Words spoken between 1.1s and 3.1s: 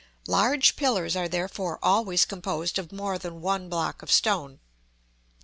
are therefore always composed of